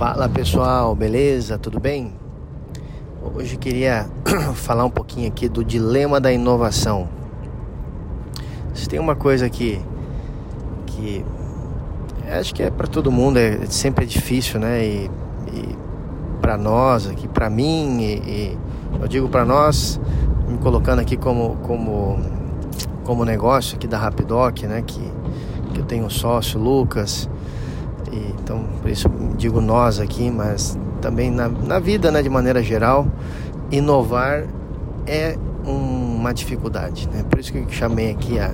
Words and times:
Fala 0.00 0.30
pessoal, 0.30 0.94
beleza? 0.94 1.58
Tudo 1.58 1.78
bem? 1.78 2.14
Hoje 3.34 3.58
queria 3.58 4.08
falar 4.56 4.86
um 4.86 4.90
pouquinho 4.90 5.28
aqui 5.28 5.46
do 5.46 5.62
dilema 5.62 6.18
da 6.18 6.32
inovação. 6.32 7.06
Se 8.72 8.88
tem 8.88 8.98
uma 8.98 9.14
coisa 9.14 9.50
que 9.50 9.78
que 10.86 11.22
acho 12.32 12.54
que 12.54 12.62
é 12.62 12.70
para 12.70 12.86
todo 12.86 13.12
mundo, 13.12 13.36
é 13.36 13.66
sempre 13.66 14.06
é 14.06 14.08
difícil, 14.08 14.58
né? 14.58 14.82
E, 14.82 15.10
e 15.52 15.78
para 16.40 16.56
nós 16.56 17.06
aqui, 17.06 17.28
para 17.28 17.50
mim, 17.50 18.00
e, 18.00 18.14
e 18.26 18.58
eu 19.02 19.06
digo 19.06 19.28
para 19.28 19.44
nós, 19.44 20.00
me 20.48 20.56
colocando 20.56 21.00
aqui 21.00 21.18
como 21.18 21.56
como 21.56 22.18
como 23.04 23.22
negócio 23.22 23.76
aqui 23.76 23.86
da 23.86 23.98
Rapidoc, 23.98 24.62
né? 24.62 24.80
Que 24.80 25.12
que 25.74 25.80
eu 25.80 25.84
tenho 25.84 26.06
um 26.06 26.10
sócio, 26.10 26.58
Lucas 26.58 27.28
e, 28.12 28.34
então, 28.40 28.64
por 28.80 28.90
isso 28.90 29.08
digo 29.36 29.60
nós 29.60 30.00
aqui, 30.00 30.30
mas 30.30 30.78
também 31.00 31.30
na, 31.30 31.48
na 31.48 31.78
vida, 31.78 32.10
né, 32.10 32.22
de 32.22 32.28
maneira 32.28 32.62
geral, 32.62 33.06
inovar 33.70 34.44
é 35.06 35.36
uma 35.64 36.32
dificuldade, 36.32 37.08
né? 37.12 37.24
Por 37.28 37.38
isso 37.38 37.52
que 37.52 37.58
eu 37.58 37.68
chamei 37.70 38.10
aqui 38.10 38.38
a, 38.38 38.52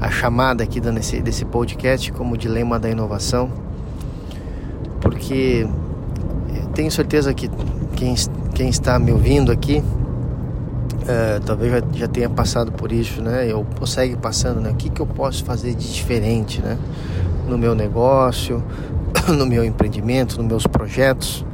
a 0.00 0.10
chamada 0.10 0.64
aqui 0.64 0.80
desse, 0.80 1.20
desse 1.20 1.44
podcast 1.44 2.10
como 2.12 2.36
dilema 2.36 2.78
da 2.78 2.88
inovação, 2.88 3.50
porque 5.00 5.66
tenho 6.74 6.90
certeza 6.90 7.32
que 7.34 7.50
quem, 7.96 8.14
quem 8.54 8.68
está 8.68 8.98
me 8.98 9.12
ouvindo 9.12 9.52
aqui 9.52 9.82
Uh, 11.00 11.40
talvez 11.44 11.72
já, 11.72 11.82
já, 11.94 12.08
tenha 12.08 12.28
passado 12.28 12.70
por 12.70 12.92
isso, 12.92 13.22
né? 13.22 13.50
Eu 13.50 13.66
segue 13.86 14.16
passando, 14.16 14.60
né? 14.60 14.70
O 14.70 14.74
que, 14.74 14.90
que 14.90 15.00
eu 15.00 15.06
posso 15.06 15.42
fazer 15.44 15.74
de 15.74 15.92
diferente, 15.92 16.60
né? 16.60 16.78
No 17.48 17.58
meu 17.58 17.74
negócio, 17.74 18.62
no 19.28 19.46
meu 19.46 19.64
empreendimento, 19.64 20.36
nos 20.38 20.46
meus 20.46 20.66
projetos. 20.66 21.44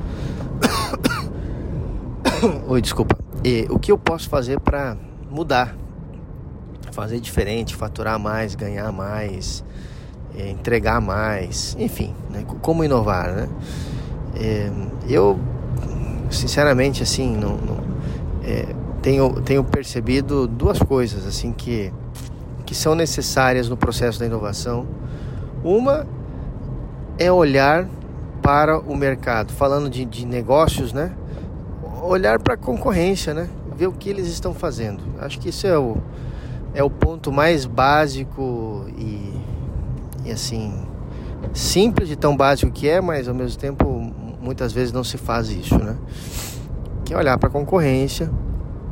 Oi, 2.68 2.82
desculpa. 2.82 3.16
E, 3.44 3.66
o 3.70 3.78
que 3.78 3.92
eu 3.92 3.98
posso 3.98 4.28
fazer 4.28 4.60
para 4.60 4.96
mudar, 5.30 5.76
fazer 6.92 7.20
diferente, 7.20 7.74
faturar 7.74 8.18
mais, 8.18 8.54
ganhar 8.54 8.90
mais, 8.92 9.64
é, 10.36 10.50
entregar 10.50 11.00
mais, 11.00 11.76
enfim, 11.78 12.14
né? 12.30 12.44
como 12.60 12.84
inovar, 12.84 13.32
né? 13.32 13.48
É, 14.34 14.70
eu, 15.08 15.38
sinceramente, 16.30 17.02
assim, 17.02 17.36
não, 17.36 17.56
não 17.56 17.76
é, 18.46 18.66
tenho, 19.02 19.40
tenho 19.42 19.64
percebido 19.64 20.46
duas 20.46 20.78
coisas 20.78 21.26
assim 21.26 21.52
que, 21.52 21.92
que 22.64 22.74
são 22.74 22.94
necessárias 22.94 23.68
no 23.68 23.76
processo 23.76 24.18
da 24.18 24.26
inovação 24.26 24.86
uma 25.64 26.06
é 27.18 27.30
olhar 27.30 27.88
para 28.42 28.78
o 28.78 28.96
mercado, 28.96 29.52
falando 29.52 29.90
de, 29.90 30.04
de 30.04 30.24
negócios, 30.26 30.92
né? 30.92 31.12
Olhar 32.02 32.38
para 32.38 32.54
a 32.54 32.56
concorrência, 32.56 33.34
né? 33.34 33.48
Ver 33.76 33.88
o 33.88 33.92
que 33.92 34.08
eles 34.08 34.28
estão 34.28 34.54
fazendo. 34.54 35.02
Acho 35.18 35.38
que 35.40 35.48
isso 35.48 35.66
é 35.66 35.78
o, 35.78 35.96
é 36.74 36.82
o 36.82 36.90
ponto 36.90 37.32
mais 37.32 37.66
básico 37.66 38.86
e, 38.96 39.34
e 40.24 40.30
assim 40.30 40.86
simples 41.52 42.08
de 42.08 42.16
tão 42.16 42.36
básico 42.36 42.70
que 42.70 42.88
é, 42.88 43.00
mas 43.00 43.28
ao 43.28 43.34
mesmo 43.34 43.58
tempo 43.58 44.12
muitas 44.40 44.72
vezes 44.72 44.92
não 44.92 45.02
se 45.02 45.18
faz 45.18 45.48
isso, 45.48 45.78
né? 45.78 45.96
Que 47.04 47.14
é 47.14 47.16
olhar 47.16 47.38
para 47.38 47.48
a 47.48 47.52
concorrência 47.52 48.30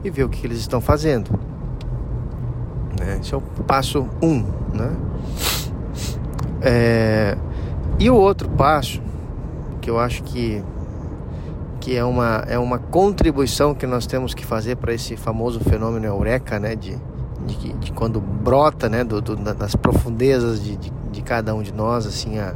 e 0.02 0.10
ver 0.10 0.24
o 0.24 0.28
que 0.28 0.46
eles 0.46 0.58
estão 0.58 0.80
fazendo. 0.80 1.30
Né? 2.98 3.18
Esse 3.20 3.34
é 3.34 3.36
o 3.36 3.40
passo 3.40 4.08
um, 4.22 4.42
né? 4.72 4.94
É, 6.64 7.36
e 7.98 8.08
o 8.08 8.16
outro 8.16 8.48
passo, 8.48 9.02
que 9.82 9.90
eu 9.90 10.00
acho 10.00 10.22
que, 10.22 10.64
que 11.78 11.94
é, 11.94 12.02
uma, 12.02 12.42
é 12.48 12.58
uma 12.58 12.78
contribuição 12.78 13.74
que 13.74 13.86
nós 13.86 14.06
temos 14.06 14.32
que 14.32 14.46
fazer 14.46 14.76
para 14.76 14.94
esse 14.94 15.14
famoso 15.14 15.60
fenômeno 15.60 16.06
eureka, 16.06 16.58
né? 16.58 16.74
De, 16.74 16.96
de, 17.46 17.72
de 17.74 17.92
quando 17.92 18.18
brota 18.18 18.88
né? 18.88 19.04
Do, 19.04 19.20
do, 19.20 19.36
das 19.36 19.76
profundezas 19.76 20.62
de, 20.62 20.76
de, 20.76 20.90
de, 21.12 21.22
cada 21.22 21.54
um 21.54 21.62
de 21.62 21.72
nós, 21.72 22.06
assim, 22.06 22.38
a, 22.38 22.54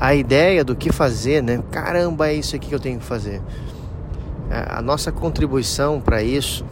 a 0.00 0.12
ideia 0.12 0.64
do 0.64 0.74
que 0.74 0.92
fazer, 0.92 1.40
né? 1.40 1.62
Caramba, 1.70 2.28
é 2.28 2.34
isso 2.34 2.56
aqui 2.56 2.68
que 2.68 2.74
eu 2.74 2.80
tenho 2.80 2.98
que 2.98 3.06
fazer. 3.06 3.40
A, 4.50 4.82
nossa 4.82 5.12
contribuição 5.12 6.00
para 6.00 6.20
isso, 6.20 6.64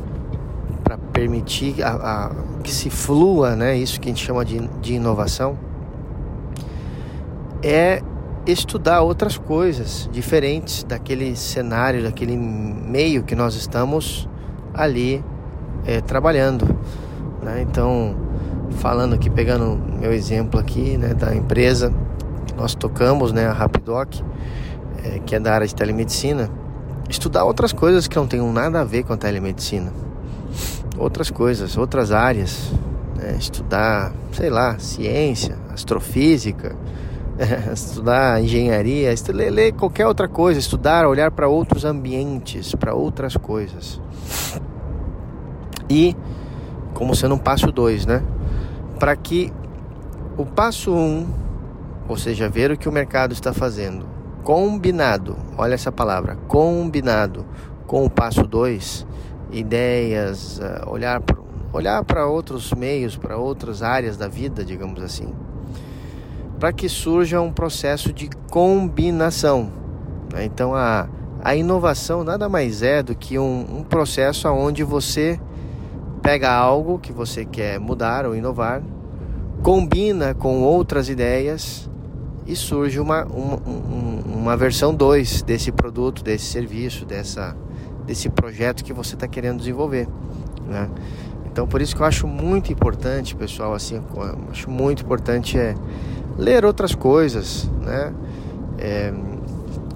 para 0.82 0.98
permitir 0.98 1.82
a, 1.84 1.92
a, 1.92 2.30
que 2.64 2.72
se 2.72 2.90
flua, 2.90 3.54
né? 3.54 3.76
Isso 3.76 4.00
que 4.00 4.08
a 4.08 4.12
gente 4.12 4.24
chama 4.24 4.44
de, 4.44 4.58
de 4.80 4.94
inovação 4.94 5.56
é 7.62 8.02
estudar 8.46 9.02
outras 9.02 9.38
coisas 9.38 10.08
diferentes 10.12 10.82
daquele 10.84 11.36
cenário, 11.36 12.02
daquele 12.02 12.36
meio 12.36 13.22
que 13.22 13.34
nós 13.34 13.54
estamos 13.54 14.28
ali 14.74 15.24
é, 15.84 16.00
trabalhando. 16.00 16.66
Né? 17.42 17.62
Então, 17.62 18.16
falando 18.78 19.14
aqui, 19.14 19.30
pegando 19.30 19.78
meu 20.00 20.12
exemplo 20.12 20.58
aqui 20.58 20.96
né, 20.96 21.14
da 21.14 21.34
empresa 21.34 21.92
que 22.46 22.54
nós 22.54 22.74
tocamos, 22.74 23.32
né, 23.32 23.46
a 23.46 23.52
Rapidoc, 23.52 24.20
é, 25.04 25.20
que 25.20 25.34
é 25.34 25.40
da 25.40 25.54
área 25.54 25.66
de 25.66 25.74
telemedicina, 25.74 26.50
estudar 27.08 27.44
outras 27.44 27.72
coisas 27.72 28.08
que 28.08 28.16
não 28.16 28.26
tenham 28.26 28.52
nada 28.52 28.80
a 28.80 28.84
ver 28.84 29.04
com 29.04 29.12
a 29.12 29.16
telemedicina. 29.16 29.92
Outras 30.98 31.30
coisas, 31.30 31.76
outras 31.76 32.10
áreas. 32.12 32.72
Né? 33.16 33.36
Estudar, 33.38 34.12
sei 34.32 34.50
lá, 34.50 34.78
ciência, 34.78 35.56
astrofísica, 35.72 36.76
estudar 37.72 38.42
engenharia, 38.42 39.14
ler, 39.28 39.50
ler 39.50 39.72
qualquer 39.72 40.06
outra 40.06 40.28
coisa, 40.28 40.58
estudar, 40.58 41.06
olhar 41.06 41.30
para 41.30 41.48
outros 41.48 41.84
ambientes, 41.84 42.74
para 42.74 42.94
outras 42.94 43.36
coisas. 43.36 44.00
E, 45.88 46.16
como 46.94 47.14
sendo 47.14 47.34
um 47.34 47.38
passo 47.38 47.70
2, 47.70 48.06
né? 48.06 48.22
Para 48.98 49.14
que 49.16 49.52
o 50.36 50.46
passo 50.46 50.92
1, 50.92 50.96
um, 50.96 51.26
ou 52.08 52.16
seja, 52.16 52.48
ver 52.48 52.70
o 52.70 52.78
que 52.78 52.88
o 52.88 52.92
mercado 52.92 53.32
está 53.32 53.52
fazendo, 53.52 54.06
combinado, 54.42 55.36
olha 55.56 55.74
essa 55.74 55.92
palavra, 55.92 56.36
combinado 56.48 57.44
com 57.86 58.04
o 58.04 58.10
passo 58.10 58.46
2, 58.46 59.06
ideias, 59.50 60.60
eh, 60.60 60.82
olhar 60.86 61.20
para 61.20 61.42
olhar 61.74 62.04
para 62.04 62.26
outros 62.26 62.70
meios, 62.74 63.16
para 63.16 63.38
outras 63.38 63.82
áreas 63.82 64.18
da 64.18 64.28
vida, 64.28 64.62
digamos 64.62 65.02
assim 65.02 65.32
para 66.62 66.72
que 66.72 66.88
surja 66.88 67.40
um 67.40 67.50
processo 67.50 68.12
de 68.12 68.30
combinação. 68.48 69.68
Né? 70.32 70.44
Então 70.44 70.76
a, 70.76 71.08
a 71.42 71.56
inovação 71.56 72.22
nada 72.22 72.48
mais 72.48 72.84
é 72.84 73.02
do 73.02 73.16
que 73.16 73.36
um, 73.36 73.78
um 73.78 73.82
processo 73.82 74.48
onde 74.48 74.84
você 74.84 75.40
pega 76.22 76.52
algo 76.52 77.00
que 77.00 77.12
você 77.12 77.44
quer 77.44 77.80
mudar 77.80 78.24
ou 78.26 78.36
inovar, 78.36 78.80
combina 79.60 80.34
com 80.34 80.62
outras 80.62 81.08
ideias 81.08 81.90
e 82.46 82.54
surge 82.54 83.00
uma, 83.00 83.24
uma, 83.24 83.56
uma 84.24 84.56
versão 84.56 84.94
2 84.94 85.42
desse 85.42 85.72
produto, 85.72 86.22
desse 86.22 86.44
serviço, 86.44 87.04
dessa, 87.04 87.56
desse 88.06 88.28
projeto 88.28 88.84
que 88.84 88.92
você 88.92 89.16
está 89.16 89.26
querendo 89.26 89.58
desenvolver. 89.58 90.06
Né? 90.64 90.88
Então 91.50 91.66
por 91.66 91.82
isso 91.82 91.96
que 91.96 92.02
eu 92.02 92.06
acho 92.06 92.28
muito 92.28 92.72
importante, 92.72 93.34
pessoal, 93.34 93.74
assim, 93.74 94.00
acho 94.48 94.70
muito 94.70 95.02
importante 95.02 95.58
é 95.58 95.74
ler 96.38 96.64
outras 96.64 96.94
coisas, 96.94 97.68
né? 97.80 98.12
É, 98.78 99.12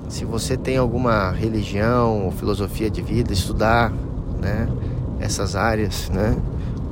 se 0.08 0.24
você 0.24 0.56
tem 0.56 0.76
alguma 0.76 1.30
religião 1.30 2.24
ou 2.24 2.30
filosofia 2.30 2.88
de 2.88 3.02
vida, 3.02 3.32
estudar, 3.32 3.92
né? 4.40 4.68
Essas 5.18 5.56
áreas, 5.56 6.08
né? 6.10 6.36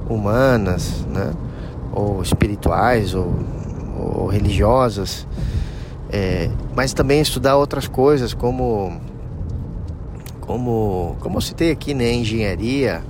Humanas, 0.08 1.06
né? 1.06 1.32
Ou 1.92 2.22
espirituais 2.22 3.14
ou, 3.14 3.32
ou 3.98 4.26
religiosas, 4.26 5.26
é, 6.10 6.50
mas 6.74 6.92
também 6.92 7.20
estudar 7.20 7.56
outras 7.56 7.88
coisas 7.88 8.34
como 8.34 9.00
como 10.40 11.16
como 11.20 11.38
eu 11.38 11.40
citei 11.40 11.70
aqui, 11.70 11.94
né? 11.94 12.12
Engenharia, 12.12 13.02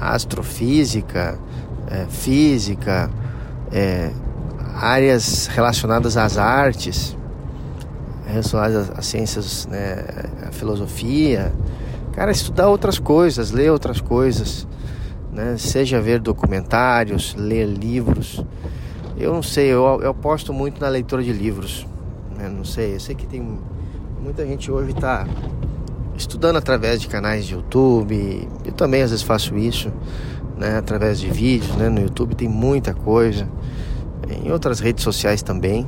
astrofísica, 0.00 1.38
é, 1.88 2.06
física, 2.08 3.10
é, 3.70 4.10
áreas 4.74 5.46
relacionadas 5.46 6.16
às 6.16 6.38
artes, 6.38 7.16
relacionadas 8.26 8.90
às 8.90 9.06
ciências, 9.06 9.66
né, 9.66 10.04
à 10.48 10.52
filosofia. 10.52 11.52
Cara, 12.12 12.30
estudar 12.30 12.68
outras 12.68 12.98
coisas, 12.98 13.50
ler 13.50 13.70
outras 13.70 14.00
coisas, 14.00 14.66
né? 15.32 15.56
seja 15.56 16.00
ver 16.00 16.20
documentários, 16.20 17.34
ler 17.34 17.66
livros. 17.66 18.44
Eu 19.16 19.32
não 19.32 19.42
sei, 19.42 19.68
eu, 19.68 20.00
eu 20.02 20.10
aposto 20.10 20.52
muito 20.52 20.80
na 20.80 20.88
leitura 20.88 21.22
de 21.22 21.32
livros. 21.32 21.86
Né? 22.36 22.48
Não 22.48 22.64
sei, 22.64 22.94
eu 22.94 23.00
sei 23.00 23.14
que 23.14 23.26
tem 23.26 23.58
muita 24.20 24.46
gente 24.46 24.70
hoje 24.70 24.90
está 24.90 25.26
estudando 26.16 26.56
através 26.56 27.00
de 27.00 27.08
canais 27.08 27.46
de 27.46 27.54
YouTube. 27.54 28.48
Eu 28.64 28.72
também 28.72 29.02
às 29.02 29.10
vezes 29.10 29.24
faço 29.24 29.56
isso, 29.56 29.90
né? 30.58 30.76
através 30.76 31.18
de 31.18 31.30
vídeos, 31.30 31.74
né? 31.76 31.88
no 31.88 32.00
YouTube 32.00 32.34
tem 32.34 32.48
muita 32.48 32.92
coisa 32.92 33.48
em 34.44 34.50
outras 34.50 34.80
redes 34.80 35.02
sociais 35.02 35.42
também. 35.42 35.86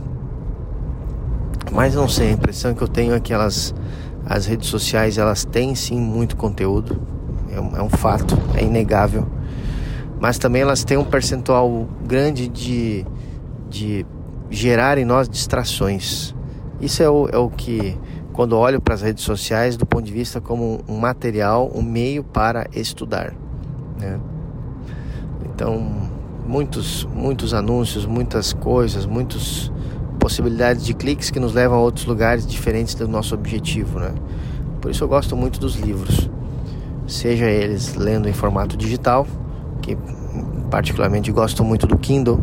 Mas 1.72 1.94
não 1.94 2.08
sei, 2.08 2.28
a 2.28 2.32
impressão 2.32 2.74
que 2.74 2.82
eu 2.82 2.88
tenho 2.88 3.14
é 3.14 3.20
que 3.20 3.32
elas, 3.32 3.74
as 4.26 4.46
redes 4.46 4.68
sociais 4.68 5.18
elas 5.18 5.44
têm 5.44 5.74
sim 5.74 5.98
muito 5.98 6.36
conteúdo, 6.36 7.00
é 7.50 7.60
um, 7.60 7.76
é 7.76 7.82
um 7.82 7.88
fato, 7.88 8.38
é 8.54 8.62
inegável. 8.62 9.26
Mas 10.20 10.38
também 10.38 10.62
elas 10.62 10.84
têm 10.84 10.96
um 10.96 11.04
percentual 11.04 11.88
grande 12.06 12.48
de, 12.48 13.04
de 13.68 14.06
gerar 14.50 14.98
em 14.98 15.04
nós 15.04 15.28
distrações. 15.28 16.34
Isso 16.80 17.02
é 17.02 17.10
o, 17.10 17.28
é 17.28 17.36
o 17.36 17.50
que, 17.50 17.98
quando 18.32 18.56
olho 18.56 18.80
para 18.80 18.94
as 18.94 19.02
redes 19.02 19.24
sociais, 19.24 19.76
do 19.76 19.84
ponto 19.84 20.04
de 20.04 20.12
vista 20.12 20.40
como 20.40 20.80
um 20.88 20.96
material, 20.98 21.70
um 21.74 21.82
meio 21.82 22.22
para 22.22 22.66
estudar. 22.72 23.34
Né? 23.98 24.20
Então, 25.46 26.13
muitos, 26.44 27.04
muitos 27.04 27.54
anúncios, 27.54 28.04
muitas 28.06 28.52
coisas, 28.52 29.06
muitas 29.06 29.72
possibilidades 30.18 30.84
de 30.84 30.94
cliques 30.94 31.30
que 31.30 31.40
nos 31.40 31.52
levam 31.52 31.78
a 31.78 31.80
outros 31.80 32.06
lugares 32.06 32.46
diferentes 32.46 32.94
do 32.94 33.08
nosso 33.08 33.34
objetivo, 33.34 33.98
né? 33.98 34.12
Por 34.80 34.90
isso 34.90 35.02
eu 35.02 35.08
gosto 35.08 35.36
muito 35.36 35.58
dos 35.58 35.76
livros, 35.76 36.30
seja 37.06 37.46
eles 37.46 37.94
lendo 37.94 38.28
em 38.28 38.32
formato 38.32 38.76
digital, 38.76 39.26
que 39.80 39.96
particularmente 40.70 41.30
gosto 41.32 41.64
muito 41.64 41.86
do 41.86 41.96
Kindle, 41.98 42.40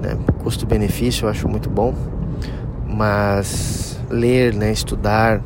né? 0.00 0.18
Custo-benefício 0.42 1.26
eu 1.26 1.30
acho 1.30 1.48
muito 1.48 1.68
bom, 1.68 1.94
mas 2.86 3.98
ler, 4.08 4.54
né? 4.54 4.72
Estudar, 4.72 5.42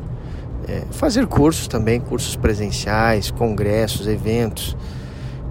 é, 0.67 0.83
fazer 0.91 1.27
cursos 1.27 1.67
também, 1.67 1.99
cursos 1.99 2.35
presenciais, 2.35 3.29
congressos, 3.29 4.07
eventos 4.07 4.75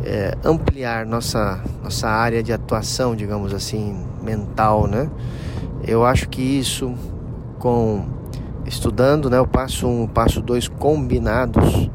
é, 0.05 0.37
ampliar 0.45 1.06
nossa, 1.06 1.62
nossa 1.83 2.09
área 2.09 2.43
de 2.43 2.53
atuação, 2.53 3.17
digamos 3.17 3.55
assim, 3.55 3.97
mental, 4.23 4.87
né? 4.87 5.09
Eu 5.83 6.05
acho 6.05 6.29
que 6.29 6.43
isso, 6.43 6.95
com 7.59 8.05
estudando, 8.67 9.31
né, 9.31 9.41
o 9.41 9.47
passo 9.47 9.87
1 9.87 9.91
um, 9.91 10.05
o 10.05 10.09
passo 10.09 10.41
2 10.41 10.69
combinados, 10.69 11.91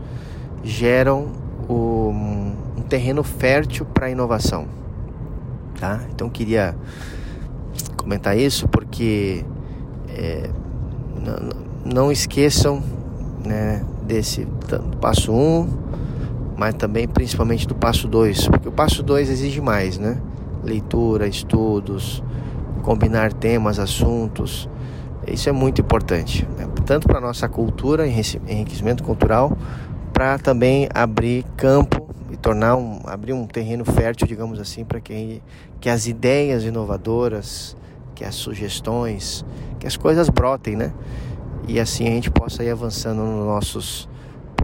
geram 0.63 1.27
o, 1.67 2.11
um 2.77 2.81
terreno 2.89 3.23
fértil 3.23 3.85
para 3.85 4.07
a 4.07 4.09
inovação, 4.09 4.67
tá? 5.79 6.01
Então 6.11 6.29
queria 6.29 6.75
comentar 7.95 8.38
isso 8.38 8.67
porque 8.67 9.45
é, 10.09 10.50
não, 11.85 11.94
não 11.94 12.11
esqueçam, 12.11 12.81
né, 13.45 13.83
desse 14.03 14.47
passo 15.00 15.31
1 15.31 15.35
um, 15.35 15.88
mas 16.59 16.75
também 16.75 17.07
principalmente 17.07 17.65
do 17.65 17.73
passo 17.73 18.06
2, 18.06 18.50
porque 18.50 18.67
o 18.67 18.71
passo 18.71 19.01
2 19.01 19.29
exige 19.29 19.61
mais, 19.61 19.97
né? 19.97 20.21
Leitura, 20.61 21.25
estudos, 21.25 22.21
combinar 22.83 23.31
temas, 23.31 23.79
assuntos. 23.79 24.69
Isso 25.25 25.47
é 25.47 25.53
muito 25.53 25.79
importante, 25.79 26.45
né? 26.57 26.67
tanto 26.85 27.07
para 27.07 27.19
a 27.19 27.21
nossa 27.21 27.47
cultura, 27.47 28.06
enriquecimento 28.06 29.06
cultural, 29.06 29.57
para 30.11 30.38
também 30.38 30.89
abrir 30.94 31.45
campo 31.56 32.09
e 32.29 32.35
tornar 32.35 32.75
um, 32.75 33.00
abrir 33.06 33.31
um 33.31 33.47
terreno 33.47 33.85
fértil, 33.85 34.27
digamos 34.27 34.59
assim, 34.59 34.83
para 34.83 35.00
que, 35.00 35.41
que 35.79 35.88
as 35.88 36.07
ideias 36.07 36.65
inovadoras, 36.65 37.77
que 38.13 38.25
as 38.25 38.35
sugestões, 38.35 39.45
que 39.79 39.88
as 39.88 39.95
coisas 39.95 40.27
brotem, 40.27 40.75
né? 40.75 40.91
E 41.69 41.79
assim 41.79 42.06
a 42.06 42.11
gente 42.11 42.29
possa 42.29 42.65
ir 42.65 42.69
avançando 42.69 43.21
nos 43.21 43.45
nossos 43.45 44.09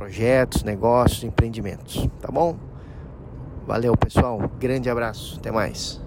projetos, 0.06 0.62
negócios, 0.62 1.24
empreendimentos, 1.24 2.08
tá 2.22 2.32
bom? 2.32 2.56
Valeu, 3.66 3.98
pessoal. 3.98 4.40
Grande 4.60 4.88
abraço. 4.88 5.38
Até 5.40 5.52
mais. 5.52 6.05